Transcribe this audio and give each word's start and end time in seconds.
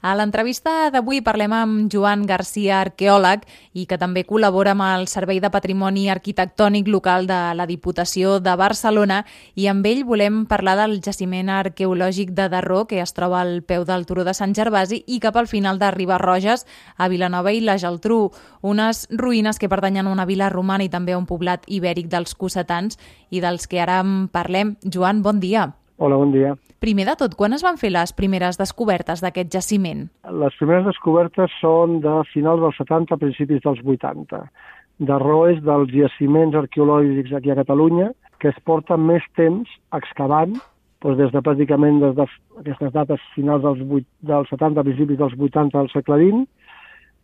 A 0.00 0.12
l'entrevista 0.14 0.92
d'avui 0.94 1.18
parlem 1.26 1.50
amb 1.56 1.88
Joan 1.90 2.20
Garcia, 2.22 2.76
arqueòleg, 2.84 3.40
i 3.74 3.82
que 3.90 3.96
també 3.98 4.22
col·labora 4.22 4.70
amb 4.76 4.84
el 4.86 5.08
Servei 5.10 5.40
de 5.42 5.50
Patrimoni 5.50 6.04
Arquitectònic 6.12 6.86
Local 6.86 7.26
de 7.26 7.38
la 7.58 7.66
Diputació 7.66 8.36
de 8.38 8.54
Barcelona 8.54 9.24
i 9.58 9.66
amb 9.66 9.88
ell 9.90 10.04
volem 10.06 10.44
parlar 10.46 10.76
del 10.78 11.00
jaciment 11.02 11.50
arqueològic 11.50 12.30
de 12.30 12.46
Darró, 12.52 12.84
que 12.86 13.00
es 13.02 13.12
troba 13.12 13.40
al 13.40 13.64
peu 13.66 13.82
del 13.88 14.06
Turó 14.06 14.22
de 14.22 14.36
Sant 14.38 14.54
Gervasi 14.54 15.02
i 15.08 15.18
cap 15.18 15.34
al 15.34 15.50
final 15.50 15.82
de 15.82 15.90
Ribarroges, 15.90 16.62
a 16.96 17.10
Vilanova 17.10 17.50
i 17.50 17.58
la 17.58 17.74
Geltrú, 17.74 18.30
unes 18.62 19.08
ruïnes 19.10 19.58
que 19.58 19.68
pertanyen 19.68 20.06
a 20.06 20.14
una 20.14 20.30
vila 20.30 20.46
romana 20.54 20.86
i 20.86 20.94
també 20.94 21.18
a 21.18 21.18
un 21.18 21.26
poblat 21.26 21.66
ibèric 21.66 22.06
dels 22.06 22.38
Cossetans 22.38 23.02
i 23.30 23.42
dels 23.42 23.66
que 23.66 23.82
ara 23.82 23.98
en 24.06 24.28
parlem. 24.30 24.76
Joan, 24.86 25.26
bon 25.26 25.42
dia. 25.42 25.72
Hola, 25.98 26.14
bon 26.14 26.30
dia. 26.30 26.52
Primer 26.78 27.08
de 27.08 27.16
tot, 27.18 27.32
quan 27.34 27.56
es 27.56 27.64
van 27.66 27.78
fer 27.80 27.90
les 27.90 28.12
primeres 28.14 28.58
descobertes 28.60 29.18
d'aquest 29.24 29.50
jaciment? 29.50 30.04
Les 30.42 30.58
primeres 30.60 30.86
descobertes 30.86 31.54
són 31.58 31.98
de 32.04 32.12
finals 32.30 32.62
dels 32.62 32.78
70, 32.78 33.18
principis 33.18 33.64
dels 33.64 33.82
80. 33.82 34.44
Darró 35.10 35.40
és 35.50 35.58
dels 35.66 35.90
jaciments 35.90 36.54
arqueològics 36.58 37.34
aquí 37.34 37.50
a 37.50 37.58
Catalunya 37.58 38.12
que 38.38 38.52
es 38.52 38.58
porta 38.66 38.94
més 38.94 39.26
temps 39.38 39.70
excavant 39.98 40.54
doncs 41.02 41.18
des 41.18 41.34
de 41.34 41.42
pràcticament 41.46 41.98
des 42.02 42.14
d'aquestes 42.18 42.94
dates 42.94 43.26
finals 43.34 43.62
dels, 43.62 43.82
8, 43.82 44.06
dels 44.30 44.48
70, 44.54 44.86
principis 44.86 45.18
dels 45.18 45.34
80 45.38 45.74
del 45.78 45.90
segle 45.92 46.18
XX, 46.22 46.46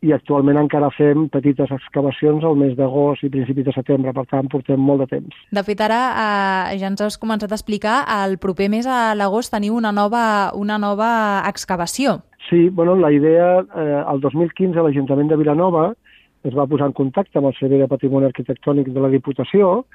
i 0.05 0.13
actualment 0.13 0.59
encara 0.61 0.91
fem 0.93 1.29
petites 1.33 1.71
excavacions 1.73 2.45
al 2.45 2.59
mes 2.61 2.75
d'agost 2.77 3.25
i 3.25 3.31
principis 3.33 3.65
de 3.69 3.75
setembre, 3.77 4.13
per 4.13 4.27
tant 4.29 4.51
portem 4.53 4.81
molt 4.81 5.05
de 5.05 5.09
temps. 5.15 5.39
De 5.57 5.65
fet, 5.65 5.81
ara 5.81 6.01
eh, 6.13 6.77
ja 6.81 6.91
ens 6.91 7.01
has 7.05 7.17
començat 7.21 7.53
a 7.53 7.59
explicar, 7.59 8.03
el 8.21 8.37
proper 8.43 8.69
mes 8.73 8.87
a 8.87 9.15
l'agost 9.17 9.55
teniu 9.55 9.79
una 9.79 9.95
nova, 9.97 10.25
una 10.55 10.77
nova 10.79 11.11
excavació. 11.49 12.21
Sí, 12.51 12.69
bueno, 12.69 12.97
la 13.01 13.13
idea, 13.13 13.63
eh, 13.65 14.03
el 14.03 14.21
2015 14.21 14.85
l'Ajuntament 14.85 15.33
de 15.33 15.41
Vilanova 15.41 15.93
es 16.45 16.53
va 16.53 16.69
posar 16.69 16.91
en 16.91 16.97
contacte 16.97 17.41
amb 17.41 17.49
el 17.49 17.57
Servei 17.57 17.81
de 17.81 17.89
Patrimoni 17.89 18.29
Arquitectònic 18.29 18.93
de 18.93 19.01
la 19.01 19.13
Diputació 19.13 19.87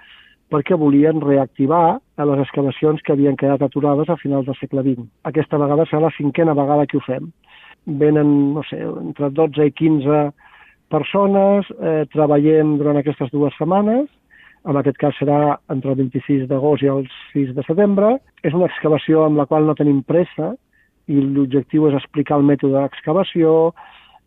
perquè 0.49 0.73
volien 0.81 1.21
reactivar 1.21 1.99
les 2.17 2.39
excavacions 2.41 3.03
que 3.05 3.13
havien 3.13 3.37
quedat 3.37 3.61
aturades 3.61 4.09
a 4.09 4.17
finals 4.17 4.47
del 4.47 4.57
segle 4.57 4.81
XX. 4.81 5.05
Aquesta 5.29 5.59
vegada 5.61 5.85
serà 5.85 6.07
la 6.07 6.15
cinquena 6.17 6.57
vegada 6.57 6.87
que 6.89 6.97
ho 6.97 7.03
fem 7.05 7.29
venen, 7.85 8.53
no 8.53 8.63
sé, 8.69 8.79
entre 8.83 9.29
12 9.29 9.69
i 9.69 9.71
15 9.71 10.21
persones, 10.89 11.67
eh, 11.79 12.05
treballem 12.13 12.77
durant 12.77 12.97
aquestes 12.97 13.31
dues 13.31 13.55
setmanes, 13.57 14.09
en 14.67 14.75
aquest 14.75 14.97
cas 14.99 15.15
serà 15.19 15.57
entre 15.71 15.93
el 15.93 16.01
26 16.01 16.47
d'agost 16.49 16.83
i 16.83 16.89
el 16.91 17.05
6 17.33 17.53
de 17.55 17.63
setembre. 17.63 18.17
És 18.43 18.53
una 18.53 18.67
excavació 18.67 19.23
amb 19.25 19.39
la 19.39 19.45
qual 19.47 19.65
no 19.65 19.77
tenim 19.77 20.01
pressa 20.03 20.53
i 21.09 21.21
l'objectiu 21.21 21.87
és 21.89 21.95
explicar 21.97 22.37
el 22.37 22.45
mètode 22.45 22.75
d'excavació, 22.75 23.71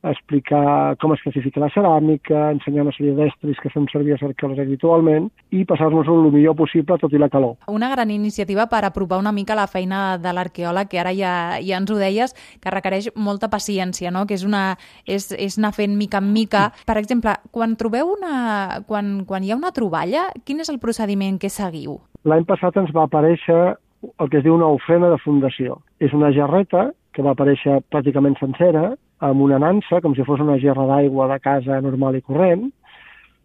explicar 0.02 0.96
com 1.00 1.14
es 1.14 1.22
classifica 1.22 1.60
la 1.62 1.70
ceràmica, 1.72 2.50
ensenyar 2.54 2.86
una 2.86 2.94
sèrie 2.94 3.14
d'estris 3.16 3.60
que 3.62 3.70
fem 3.72 3.86
servir 3.92 4.16
a 4.16 4.20
arqueòlegs 4.26 4.62
habitualment 4.64 5.28
i 5.54 5.64
passar-nos-ho 5.68 6.16
el 6.18 6.32
millor 6.34 6.56
possible 6.58 6.98
tot 6.98 7.12
i 7.14 7.20
la 7.22 7.30
calor. 7.32 7.56
Una 7.70 7.90
gran 7.92 8.10
iniciativa 8.10 8.66
per 8.70 8.84
apropar 8.88 9.20
una 9.22 9.32
mica 9.32 9.56
la 9.58 9.68
feina 9.70 10.18
de 10.18 10.32
l'arqueòleg, 10.34 10.90
que 10.90 11.00
ara 11.00 11.14
ja, 11.14 11.34
ja 11.62 11.78
ens 11.78 11.90
ho 11.90 11.98
deies, 12.00 12.34
que 12.60 12.74
requereix 12.74 13.12
molta 13.14 13.50
paciència, 13.52 14.10
no? 14.10 14.26
que 14.26 14.34
és, 14.34 14.46
una, 14.48 14.76
és, 15.06 15.30
és 15.38 15.58
anar 15.58 15.72
fent 15.76 15.96
mica 15.98 16.22
en 16.22 16.32
mica. 16.32 16.70
Per 16.86 16.98
exemple, 17.00 17.36
quan 17.50 17.76
trobeu 17.78 18.14
una... 18.16 18.82
Quan, 18.88 19.22
quan 19.28 19.44
hi 19.44 19.52
ha 19.52 19.56
una 19.56 19.70
troballa, 19.72 20.26
quin 20.46 20.60
és 20.64 20.70
el 20.72 20.80
procediment 20.82 21.38
que 21.40 21.50
seguiu? 21.52 22.00
L'any 22.28 22.44
passat 22.48 22.76
ens 22.80 22.90
va 22.94 23.06
aparèixer 23.06 23.76
el 24.02 24.30
que 24.30 24.40
es 24.40 24.44
diu 24.44 24.56
una 24.56 24.70
ofrena 24.74 25.10
de 25.12 25.18
fundació. 25.22 25.78
És 26.02 26.14
una 26.16 26.32
jarreta 26.34 26.90
que 27.12 27.22
va 27.24 27.34
aparèixer 27.36 27.80
pràcticament 27.92 28.38
sencera, 28.40 28.92
amb 29.22 29.42
una 29.44 29.60
nansa, 29.62 30.00
com 30.02 30.16
si 30.18 30.24
fos 30.26 30.42
una 30.42 30.58
gerra 30.58 30.88
d'aigua 30.88 31.28
de 31.30 31.38
casa 31.42 31.78
normal 31.84 32.18
i 32.18 32.24
corrent, 32.26 32.66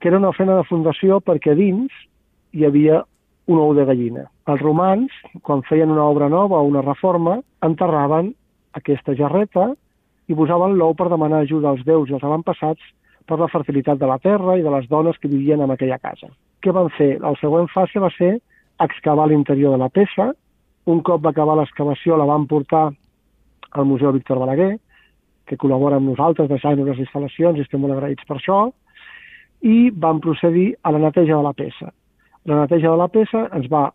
que 0.02 0.10
era 0.10 0.18
una 0.18 0.32
ofrena 0.34 0.58
de 0.58 0.66
fundació 0.70 1.20
perquè 1.22 1.54
dins 1.58 1.94
hi 2.54 2.66
havia 2.66 3.04
un 3.48 3.62
ou 3.62 3.74
de 3.78 3.86
gallina. 3.86 4.26
Els 4.50 4.62
romans, 4.64 5.14
quan 5.46 5.64
feien 5.68 5.92
una 5.94 6.08
obra 6.10 6.30
nova 6.30 6.60
o 6.60 6.68
una 6.68 6.82
reforma, 6.82 7.38
enterraven 7.64 8.34
aquesta 8.80 9.16
jarreta 9.16 9.70
i 10.28 10.36
posaven 10.36 10.76
l'ou 10.80 10.96
per 10.98 11.10
demanar 11.14 11.44
ajuda 11.46 11.72
als 11.72 11.86
déus 11.88 12.10
i 12.10 12.18
als 12.18 12.26
avantpassats 12.26 12.84
per 13.28 13.40
la 13.40 13.50
fertilitat 13.52 14.00
de 14.00 14.10
la 14.10 14.18
terra 14.24 14.58
i 14.58 14.66
de 14.66 14.74
les 14.74 14.88
dones 14.90 15.18
que 15.22 15.32
vivien 15.32 15.62
en 15.62 15.72
aquella 15.72 16.00
casa. 16.00 16.30
Què 16.64 16.74
van 16.74 16.90
fer? 16.98 17.18
El 17.22 17.38
següent 17.42 17.70
fase 17.72 18.02
va 18.04 18.12
ser 18.18 18.38
excavar 18.84 19.28
l'interior 19.30 19.76
de 19.76 19.82
la 19.84 19.90
peça. 19.94 20.32
Un 20.88 21.02
cop 21.04 21.24
va 21.24 21.32
acabar 21.36 21.58
l'excavació 21.60 22.18
la 22.18 22.28
van 22.28 22.48
portar 22.48 22.90
al 23.72 23.86
Museu 23.86 24.14
Víctor 24.16 24.40
Balaguer, 24.40 24.78
que 25.48 25.58
col·labora 25.60 25.98
amb 26.00 26.12
nosaltres, 26.12 26.50
deixant 26.52 26.80
les 26.84 27.00
instal·lacions 27.04 27.58
i 27.58 27.66
estem 27.66 27.82
molt 27.82 27.96
agraïts 27.96 28.28
per 28.28 28.38
això, 28.38 28.68
i 29.66 29.90
vam 29.90 30.20
procedir 30.22 30.74
a 30.84 30.94
la 30.94 31.02
neteja 31.02 31.38
de 31.38 31.44
la 31.44 31.54
peça. 31.58 31.92
La 32.46 32.62
neteja 32.64 32.92
de 32.92 33.00
la 33.00 33.08
peça 33.12 33.48
ens 33.58 33.70
va 33.72 33.90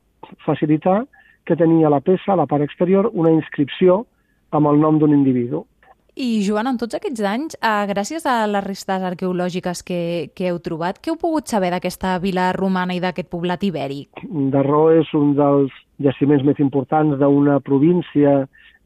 facilitar 0.46 1.02
que 1.46 1.56
tenia 1.58 1.90
la 1.90 2.00
peça, 2.00 2.32
a 2.32 2.38
la 2.38 2.46
part 2.46 2.62
exterior, 2.62 3.10
una 3.12 3.32
inscripció 3.34 4.04
amb 4.52 4.68
el 4.70 4.80
nom 4.80 4.98
d'un 4.98 5.14
individu. 5.14 5.64
I, 6.12 6.42
Joan, 6.44 6.68
en 6.68 6.76
tots 6.76 6.98
aquests 6.98 7.22
anys, 7.24 7.54
eh, 7.56 7.86
gràcies 7.88 8.26
a 8.28 8.42
les 8.46 8.64
restes 8.66 9.04
arqueològiques 9.08 9.80
que, 9.82 10.00
que 10.36 10.50
heu 10.50 10.58
trobat, 10.60 10.98
què 11.00 11.08
heu 11.08 11.16
pogut 11.16 11.48
saber 11.48 11.70
d'aquesta 11.72 12.18
vila 12.20 12.50
romana 12.52 12.92
i 12.92 13.00
d'aquest 13.00 13.30
poblat 13.32 13.64
ibèric? 13.64 14.20
Darró 14.52 14.90
és 14.92 15.08
un 15.16 15.32
dels 15.38 15.72
jaciments 16.04 16.44
més 16.44 16.60
importants 16.60 17.16
d'una 17.16 17.60
província 17.64 18.42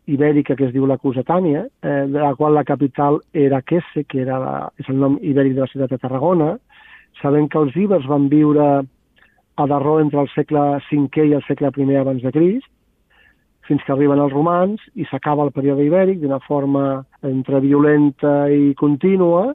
ibèrica 0.06 0.56
que 0.56 0.68
es 0.68 0.74
diu 0.74 0.86
la 0.86 0.98
Cusatània, 1.02 1.66
eh, 1.82 2.04
de 2.06 2.20
la 2.20 2.34
qual 2.34 2.54
la 2.54 2.64
capital 2.64 3.20
era 3.32 3.62
Quesse, 3.62 4.04
que 4.04 4.22
era 4.22 4.38
la, 4.38 4.54
és 4.78 4.88
el 4.88 5.00
nom 5.02 5.18
ibèric 5.20 5.56
de 5.56 5.64
la 5.64 5.70
ciutat 5.72 5.90
de 5.90 5.98
Tarragona. 6.02 6.54
Sabem 7.22 7.48
que 7.48 7.58
els 7.58 7.76
ibers 7.76 8.06
van 8.06 8.28
viure 8.28 8.68
a 9.56 9.66
Darró 9.66 9.98
entre 10.00 10.20
el 10.20 10.28
segle 10.34 10.78
V 10.90 11.26
i 11.26 11.34
el 11.34 11.44
segle 11.48 11.72
I 11.76 11.96
abans 11.96 12.22
de 12.22 12.32
Crist, 12.32 12.70
fins 13.66 13.82
que 13.82 13.92
arriben 13.92 14.20
els 14.22 14.32
romans 14.32 14.82
i 14.94 15.04
s'acaba 15.10 15.44
el 15.44 15.50
període 15.50 15.84
ibèric 15.84 16.20
d'una 16.20 16.38
forma 16.46 17.04
entre 17.22 17.60
violenta 17.60 18.48
i 18.50 18.74
contínua. 18.78 19.54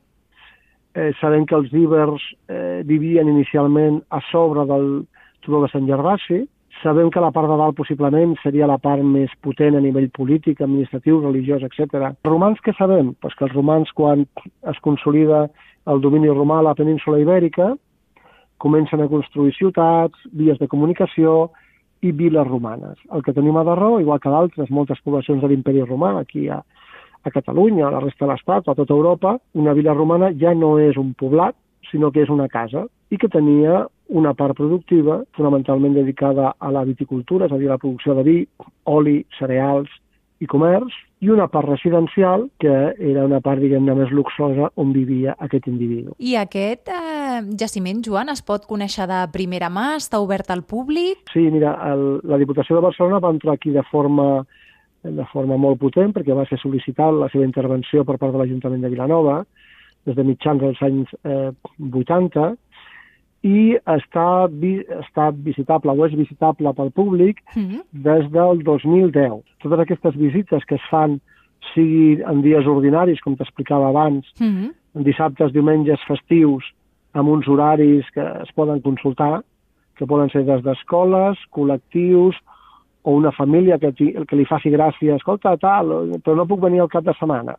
Eh, 0.93 1.13
sabem 1.21 1.45
que 1.45 1.55
els 1.55 1.71
ibers 1.71 2.23
eh, 2.49 2.81
vivien 2.83 3.29
inicialment 3.31 4.01
a 4.09 4.19
sobre 4.31 4.65
del 4.67 4.89
turó 5.45 5.61
de 5.63 5.71
Sant 5.71 5.87
Gervasi, 5.87 6.43
Sabem 6.81 7.11
que 7.13 7.21
la 7.21 7.29
part 7.29 7.45
de 7.45 7.57
dalt 7.59 7.75
possiblement 7.77 8.33
seria 8.41 8.65
la 8.65 8.79
part 8.81 9.05
més 9.05 9.29
potent 9.45 9.75
a 9.77 9.81
nivell 9.83 10.07
polític, 10.17 10.63
administratiu, 10.65 11.19
religiós, 11.21 11.61
etc. 11.67 12.09
Romans 12.25 12.61
què 12.65 12.73
sabem? 12.73 13.13
Pues 13.21 13.35
que 13.37 13.45
els 13.45 13.53
romans, 13.53 13.91
quan 13.93 14.25
es 14.71 14.79
consolida 14.81 15.43
el 15.91 16.01
domini 16.01 16.31
romà 16.33 16.57
a 16.59 16.65
la 16.71 16.75
península 16.77 17.19
ibèrica, 17.21 17.75
comencen 18.57 19.01
a 19.01 19.09
construir 19.09 19.53
ciutats, 19.57 20.17
vies 20.33 20.57
de 20.57 20.69
comunicació 20.69 21.51
i 22.01 22.11
viles 22.17 22.47
romanes. 22.49 22.97
El 23.13 23.21
que 23.25 23.33
tenim 23.33 23.57
a 23.57 23.65
Darró, 23.65 23.99
igual 24.01 24.21
que 24.21 24.33
d'altres, 24.33 24.73
moltes 24.73 25.01
poblacions 25.05 25.41
de 25.41 25.49
l'imperi 25.49 25.85
romà, 25.85 26.15
aquí 26.19 26.47
a, 26.49 26.61
a 27.21 27.33
Catalunya, 27.33 27.87
a 27.87 27.93
la 27.93 28.01
resta 28.01 28.25
de 28.25 28.31
l'Estat, 28.31 28.69
a 28.69 28.77
tota 28.77 28.97
Europa, 28.97 29.35
una 29.53 29.77
vila 29.77 29.93
romana 29.93 30.31
ja 30.33 30.53
no 30.57 30.79
és 30.81 30.97
un 30.97 31.13
poblat, 31.17 31.57
sinó 31.89 32.11
que 32.11 32.21
és 32.25 32.29
una 32.29 32.47
casa 32.51 32.85
i 33.11 33.17
que 33.17 33.29
tenia 33.31 33.85
una 34.11 34.33
part 34.35 34.57
productiva 34.57 35.21
fonamentalment 35.37 35.95
dedicada 35.95 36.53
a 36.59 36.71
la 36.71 36.83
viticultura, 36.87 37.47
és 37.47 37.53
a 37.53 37.59
dir, 37.59 37.69
a 37.69 37.75
la 37.75 37.81
producció 37.81 38.15
de 38.17 38.23
vi, 38.27 38.37
oli, 38.91 39.21
cereals 39.37 39.89
i 40.41 40.47
comerç, 40.49 40.93
i 41.21 41.29
una 41.29 41.45
part 41.53 41.69
residencial, 41.69 42.47
que 42.59 42.71
era 42.97 43.23
una 43.27 43.39
part, 43.45 43.61
diguem-ne, 43.61 43.93
més 43.95 44.09
luxosa 44.11 44.71
on 44.81 44.89
vivia 44.95 45.35
aquest 45.37 45.67
individu. 45.69 46.15
I 46.17 46.33
aquest 46.41 46.89
eh, 46.89 47.43
jaciment, 47.61 48.01
Joan, 48.05 48.31
es 48.33 48.41
pot 48.41 48.65
conèixer 48.69 49.05
de 49.11 49.21
primera 49.33 49.69
mà? 49.69 49.91
Està 50.01 50.19
obert 50.23 50.49
al 50.49 50.65
públic? 50.65 51.21
Sí, 51.31 51.45
mira, 51.53 51.75
el, 51.91 52.23
la 52.25 52.41
Diputació 52.41 52.79
de 52.79 52.87
Barcelona 52.87 53.21
va 53.21 53.35
entrar 53.35 53.53
aquí 53.55 53.71
de 53.75 53.85
forma 53.91 54.43
de 55.01 55.25
forma 55.31 55.57
molt 55.57 55.79
potent, 55.81 56.11
perquè 56.13 56.35
va 56.37 56.45
ser 56.45 56.59
sol·licitat 56.61 57.15
la 57.17 57.29
seva 57.33 57.45
intervenció 57.47 58.03
per 58.05 58.19
part 58.21 58.35
de 58.35 58.41
l'Ajuntament 58.41 58.83
de 58.83 58.91
Vilanova, 58.91 59.39
des 60.05 60.15
de 60.17 60.23
mitjans 60.23 60.61
dels 60.61 60.81
anys 60.81 61.11
eh, 61.23 61.51
80, 61.79 62.55
i 63.41 63.73
està, 63.89 64.47
vi, 64.61 64.75
està 64.99 65.31
visitable 65.33 65.93
o 65.95 66.05
és 66.05 66.13
visitable 66.17 66.73
pel 66.77 66.91
públic 66.91 67.41
mm 67.55 67.61
-hmm. 67.61 67.81
des 67.91 68.29
del 68.31 68.63
2010. 68.63 69.41
Totes 69.63 69.79
aquestes 69.79 70.15
visites 70.15 70.65
que 70.65 70.75
es 70.75 70.85
fan 70.89 71.19
sigui 71.73 72.21
en 72.21 72.41
dies 72.41 72.67
ordinaris, 72.67 73.21
com 73.21 73.35
t'explicava 73.35 73.89
abans, 73.89 74.25
mm 74.39 74.47
-hmm. 74.47 75.03
dissabtes, 75.03 75.53
diumenges, 75.53 75.99
festius, 76.07 76.63
amb 77.13 77.29
uns 77.29 77.47
horaris 77.47 78.05
que 78.13 78.21
es 78.21 78.51
poden 78.55 78.81
consultar, 78.81 79.43
que 79.95 80.05
poden 80.05 80.29
ser 80.29 80.45
des 80.45 80.61
d'escoles, 80.63 81.37
col·lectius, 81.51 82.35
o 83.03 83.11
una 83.11 83.31
família 83.31 83.79
que, 83.79 83.91
que 84.27 84.35
li 84.35 84.45
faci 84.45 84.69
gràcia, 84.69 85.15
escolta, 85.15 85.57
tal, 85.57 85.87
però 86.23 86.35
no 86.35 86.45
puc 86.45 86.61
venir 86.61 86.81
al 86.81 86.89
cap 86.89 87.03
de 87.03 87.13
setmana. 87.13 87.55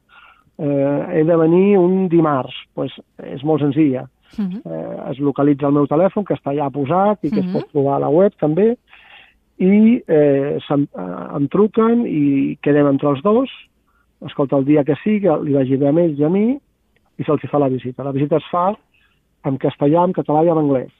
Eh, 0.58 1.06
he 1.18 1.22
de 1.24 1.36
venir 1.36 1.78
un 1.78 2.08
dimarts, 2.08 2.54
pues, 2.74 2.92
és 3.22 3.42
molt 3.44 3.62
senzilla 3.64 4.08
Uh 4.38 4.44
-huh. 4.44 4.60
eh, 4.64 5.10
es 5.10 5.18
localitza 5.18 5.66
el 5.66 5.74
meu 5.74 5.86
telèfon, 5.86 6.24
que 6.24 6.34
està 6.34 6.52
allà 6.52 6.70
posat 6.70 7.18
i 7.22 7.30
que 7.30 7.40
uh 7.40 7.44
-huh. 7.44 7.48
es 7.48 7.52
pot 7.52 7.70
trobar 7.70 7.96
a 7.96 7.98
la 7.98 8.08
web 8.08 8.32
també, 8.40 8.76
i 9.58 10.02
eh, 10.06 10.58
em, 10.70 10.86
eh, 10.98 11.36
em 11.36 11.48
truquen 11.48 12.06
i 12.06 12.56
quedem 12.62 12.86
entre 12.86 13.08
els 13.08 13.22
dos, 13.22 13.50
escolta, 14.26 14.56
el 14.56 14.64
dia 14.64 14.84
que 14.84 14.96
sigui, 15.02 15.28
li 15.44 15.52
vagi 15.52 15.76
bé 15.76 15.88
a 15.88 15.92
ells 15.92 16.18
i 16.18 16.24
a 16.24 16.28
mi, 16.28 16.58
i 17.18 17.24
se'ls 17.24 17.50
fa 17.50 17.58
la 17.58 17.68
visita. 17.68 18.04
La 18.04 18.12
visita 18.12 18.36
es 18.36 18.48
fa 18.50 18.74
en 19.44 19.58
castellà, 19.58 20.04
en 20.04 20.12
català 20.12 20.44
i 20.44 20.48
en 20.48 20.58
anglès. 20.58 20.92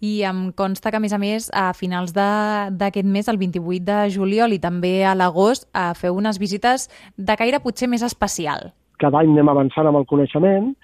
I 0.00 0.22
em 0.28 0.50
consta 0.52 0.90
que, 0.90 0.98
a 0.98 1.00
més 1.00 1.14
a 1.16 1.18
més, 1.18 1.48
a 1.56 1.70
finals 1.72 2.12
d'aquest 2.12 3.06
mes, 3.08 3.28
el 3.28 3.38
28 3.40 3.84
de 3.84 4.00
juliol 4.12 4.52
i 4.52 4.60
també 4.60 5.04
a 5.04 5.14
l'agost, 5.16 5.68
feu 5.96 6.18
unes 6.18 6.38
visites 6.38 6.90
de 7.16 7.36
caire 7.36 7.62
potser 7.64 7.88
més 7.88 8.04
especial. 8.04 8.72
Cada 9.00 9.22
any 9.22 9.32
anem 9.32 9.48
avançant 9.48 9.88
amb 9.88 10.00
el 10.00 10.06
coneixement, 10.08 10.74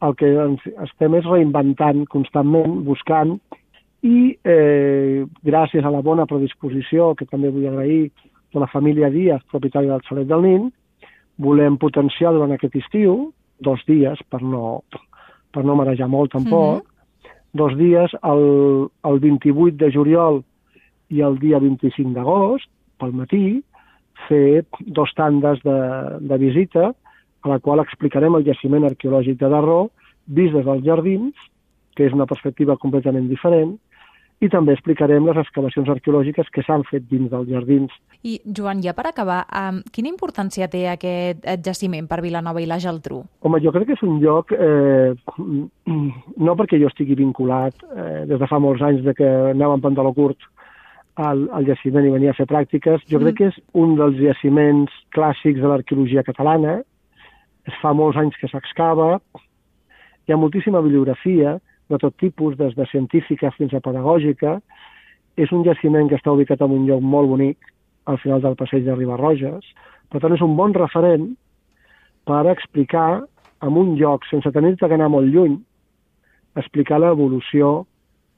el 0.00 0.14
que 0.16 0.28
ens 0.44 0.60
estem 0.84 1.16
és 1.16 1.28
reinventant 1.28 2.04
constantment, 2.12 2.80
buscant, 2.84 3.38
i 4.02 4.32
eh, 4.48 5.24
gràcies 5.44 5.84
a 5.84 5.92
la 5.92 6.00
bona 6.04 6.26
predisposició, 6.28 7.14
que 7.16 7.28
també 7.28 7.52
vull 7.52 7.68
agrair, 7.68 8.10
de 8.52 8.58
la 8.58 8.66
família 8.66 9.10
Díaz, 9.12 9.44
propietària 9.52 9.92
del 9.92 10.06
Xalet 10.08 10.28
del 10.28 10.42
Nin, 10.42 10.70
volem 11.40 11.76
potenciar 11.80 12.32
durant 12.34 12.52
aquest 12.56 12.76
estiu, 12.80 13.30
dos 13.60 13.84
dies, 13.86 14.18
per 14.32 14.40
no, 14.42 14.80
per 15.52 15.64
no 15.64 15.76
marejar 15.78 16.08
molt 16.08 16.32
tampoc, 16.32 16.80
mm 16.80 16.86
-hmm. 16.86 16.89
Dos 17.52 17.76
dies, 17.78 18.12
el, 18.22 18.88
el 19.04 19.20
28 19.20 19.76
de 19.76 19.90
juliol 19.92 20.42
i 21.10 21.22
el 21.26 21.38
dia 21.42 21.58
25 21.58 22.14
d'agost, 22.14 22.68
pel 23.00 23.14
matí, 23.16 23.60
fer 24.28 24.64
dos 24.80 25.12
tandes 25.16 25.62
de, 25.64 25.78
de 26.20 26.38
visita, 26.38 26.90
a 27.42 27.48
la 27.48 27.58
qual 27.58 27.80
explicarem 27.80 28.36
el 28.36 28.44
jaciment 28.46 28.84
arqueològic 28.86 29.38
de 29.40 29.48
Darró, 29.48 29.88
vist 30.26 30.54
des 30.54 30.66
dels 30.66 30.84
jardins, 30.84 31.46
que 31.96 32.06
és 32.06 32.14
una 32.14 32.28
perspectiva 32.28 32.76
completament 32.78 33.26
diferent, 33.30 33.74
i 34.40 34.48
també 34.48 34.72
explicarem 34.72 35.26
les 35.28 35.38
excavacions 35.40 35.88
arqueològiques 35.92 36.48
que 36.54 36.62
s'han 36.64 36.84
fet 36.88 37.04
dins 37.10 37.28
dels 37.32 37.48
jardins. 37.50 37.92
I, 38.24 38.38
Joan, 38.56 38.80
ja 38.84 38.94
per 38.96 39.06
acabar, 39.10 39.42
um, 39.56 39.82
quina 39.92 40.08
importància 40.08 40.68
té 40.72 40.86
aquest 40.88 41.44
jaciment 41.64 42.08
per 42.08 42.22
Vilanova 42.24 42.62
i 42.62 42.68
la 42.68 42.80
Geltrú? 42.80 43.20
Home, 43.44 43.60
jo 43.64 43.72
crec 43.74 43.90
que 43.90 43.98
és 43.98 44.04
un 44.06 44.16
lloc, 44.22 44.54
eh, 44.56 45.12
no 46.46 46.56
perquè 46.56 46.80
jo 46.80 46.88
estigui 46.88 47.18
vinculat 47.20 47.84
eh, 47.90 48.24
des 48.30 48.40
de 48.40 48.48
fa 48.48 48.60
molts 48.62 48.84
anys 48.84 49.04
de 49.04 49.16
que 49.16 49.28
anava 49.52 49.76
en 49.76 49.84
pantaló 49.84 50.14
curt 50.16 50.48
al, 51.20 51.44
al 51.52 51.68
jaciment 51.68 52.08
i 52.08 52.12
venia 52.16 52.32
a 52.32 52.38
fer 52.38 52.48
pràctiques, 52.48 53.04
jo 53.10 53.18
mm. 53.20 53.26
crec 53.26 53.40
que 53.40 53.50
és 53.52 53.60
un 53.76 53.96
dels 54.00 54.16
jaciments 54.20 54.94
clàssics 55.16 55.60
de 55.60 55.68
l'arqueologia 55.68 56.24
catalana, 56.24 56.80
es 57.68 57.76
fa 57.82 57.92
molts 57.92 58.16
anys 58.20 58.40
que 58.40 58.48
s'excava, 58.48 59.18
hi 60.24 60.32
ha 60.32 60.40
moltíssima 60.40 60.80
bibliografia, 60.80 61.58
de 61.90 61.98
tot 61.98 62.16
tipus, 62.22 62.56
des 62.56 62.74
de 62.78 62.86
científica 62.90 63.50
fins 63.56 63.74
a 63.74 63.82
pedagògica. 63.84 64.58
És 65.36 65.52
un 65.52 65.64
jaciment 65.66 66.08
que 66.08 66.18
està 66.18 66.32
ubicat 66.32 66.62
en 66.62 66.74
un 66.76 66.86
lloc 66.88 67.02
molt 67.02 67.30
bonic, 67.30 67.58
al 68.10 68.18
final 68.18 68.40
del 68.42 68.56
passeig 68.58 68.86
de 68.86 68.94
Ribarroges. 68.96 69.66
Per 70.10 70.20
tant, 70.22 70.34
és 70.34 70.42
un 70.42 70.56
bon 70.58 70.74
referent 70.74 71.28
per 72.26 72.44
explicar 72.50 73.22
en 73.62 73.76
un 73.76 73.94
lloc, 73.98 74.24
sense 74.30 74.50
tenir 74.54 74.76
que 74.80 74.88
anar 74.88 75.10
molt 75.12 75.28
lluny, 75.30 75.58
explicar 76.56 76.98
l'evolució 77.00 77.84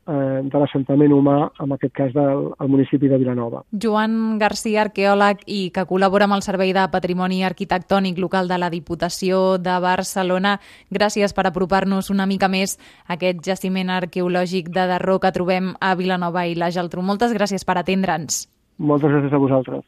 eh, 0.07 0.41
de 0.43 0.59
l'assentament 0.59 1.13
humà, 1.15 1.37
en 1.63 1.75
aquest 1.77 1.95
cas 1.95 2.13
del 2.17 2.49
el 2.59 2.71
municipi 2.73 3.09
de 3.09 3.19
Vilanova. 3.21 3.63
Joan 3.73 4.39
García, 4.39 4.83
arqueòleg 4.87 5.45
i 5.47 5.61
que 5.75 5.87
col·labora 5.89 6.29
amb 6.29 6.39
el 6.39 6.45
Servei 6.47 6.73
de 6.77 6.87
Patrimoni 6.93 7.43
Arquitectònic 7.47 8.19
Local 8.23 8.49
de 8.49 8.59
la 8.59 8.71
Diputació 8.71 9.59
de 9.59 9.79
Barcelona, 9.83 10.59
gràcies 10.91 11.35
per 11.35 11.47
apropar-nos 11.49 12.11
una 12.11 12.27
mica 12.27 12.49
més 12.49 12.79
a 13.07 13.17
aquest 13.19 13.43
jaciment 13.47 13.91
arqueològic 13.91 14.71
de 14.73 14.87
Darró 14.91 15.19
que 15.21 15.33
trobem 15.33 15.75
a 15.81 15.95
Vilanova 15.95 16.47
i 16.47 16.57
la 16.59 16.71
Geltrú. 16.71 17.03
Moltes 17.03 17.35
gràcies 17.37 17.65
per 17.65 17.79
atendre'ns. 17.79 18.47
Moltes 18.79 19.13
gràcies 19.13 19.33
a 19.33 19.39
vosaltres. 19.39 19.85